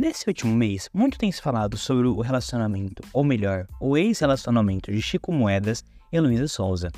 [0.00, 5.02] Nesse último mês, muito tem se falado sobre o relacionamento, ou melhor, o ex-relacionamento de
[5.02, 6.90] Chico Moedas e Luísa Souza,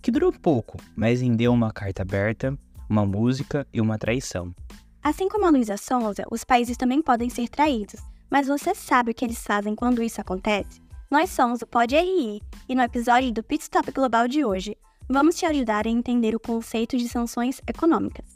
[0.00, 2.56] que durou pouco, mas rendeu uma carta aberta,
[2.88, 4.54] uma música e uma traição.
[5.02, 8.00] Assim como a Luísa Souza, os países também podem ser traídos,
[8.30, 10.80] mas você sabe o que eles fazem quando isso acontece?
[11.10, 14.76] Nós somos o Pod RI e no episódio do Pit Stop Global de hoje,
[15.08, 18.33] vamos te ajudar a entender o conceito de sanções econômicas.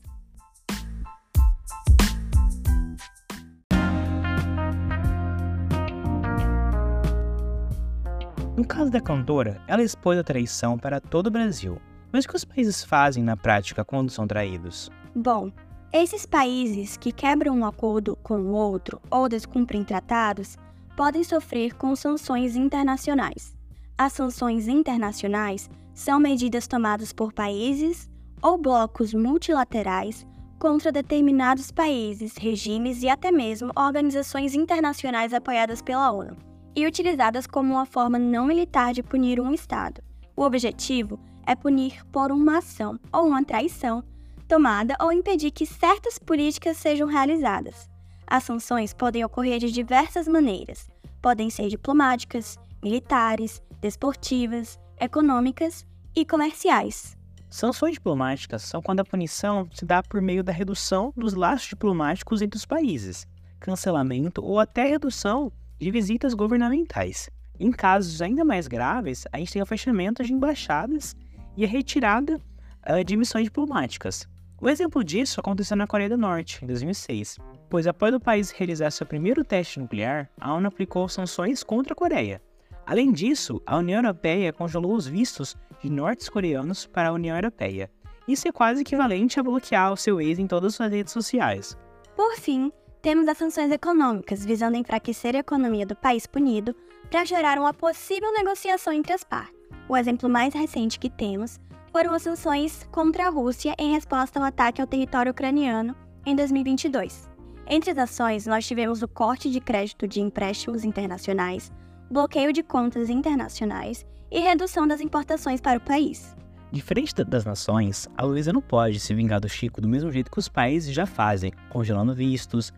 [8.59, 11.81] No caso da cantora, ela expôs a traição para todo o Brasil.
[12.13, 14.91] Mas o que os países fazem na prática quando são traídos?
[15.15, 15.53] Bom,
[15.93, 20.57] esses países que quebram um acordo com o outro ou descumprem tratados
[20.97, 23.55] podem sofrer com sanções internacionais.
[23.97, 28.11] As sanções internacionais são medidas tomadas por países
[28.43, 30.27] ou blocos multilaterais
[30.59, 37.75] contra determinados países, regimes e até mesmo organizações internacionais apoiadas pela ONU e utilizadas como
[37.75, 40.03] uma forma não militar de punir um Estado.
[40.37, 44.05] O objetivo é punir por uma ação ou uma traição
[44.47, 47.89] tomada ou impedir que certas políticas sejam realizadas.
[48.27, 50.89] As sanções podem ocorrer de diversas maneiras.
[51.21, 57.17] Podem ser diplomáticas, militares, desportivas, econômicas e comerciais.
[57.51, 62.43] Sanções diplomáticas são quando a punição se dá por meio da redução dos laços diplomáticos
[62.43, 63.27] entre os países,
[63.59, 67.31] cancelamento ou até redução de visitas governamentais.
[67.59, 71.17] Em casos ainda mais graves, a gente tem o fechamento de embaixadas
[71.57, 72.41] e a retirada
[72.89, 74.29] uh, de missões diplomáticas.
[74.61, 78.91] O exemplo disso aconteceu na Coreia do Norte, em 2006, pois após o país realizar
[78.91, 82.43] seu primeiro teste nuclear, a ONU aplicou sanções contra a Coreia.
[82.85, 87.91] Além disso, a União Europeia congelou os vistos de norte-coreanos para a União Europeia.
[88.27, 91.79] Isso é quase equivalente a bloquear o seu ex em todas as suas redes sociais.
[92.17, 96.75] Por fim, temos as sanções econômicas, visando enfraquecer a economia do país punido
[97.11, 99.55] para gerar uma possível negociação entre as partes.
[99.89, 101.59] O exemplo mais recente que temos
[101.93, 107.29] foram as sanções contra a Rússia em resposta ao ataque ao território ucraniano em 2022.
[107.67, 111.73] Entre as ações, nós tivemos o corte de crédito de empréstimos internacionais,
[112.11, 116.37] bloqueio de contas internacionais e redução das importações para o país.
[116.71, 120.39] Diferente das nações, a Luísa não pode se vingar do Chico do mesmo jeito que
[120.39, 122.73] os países já fazem, congelando vistos,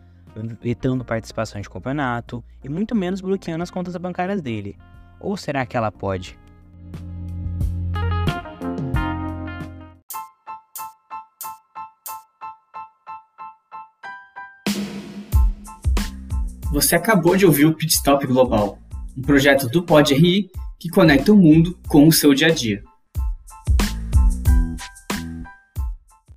[0.61, 4.77] vetando participação de campeonato e muito menos bloqueando as contas bancárias dele.
[5.19, 6.37] Ou será que ela pode?
[16.71, 18.79] Você acabou de ouvir o Pit Stop Global,
[19.17, 20.49] um projeto do Pod RI
[20.79, 22.81] que conecta o mundo com o seu dia a dia.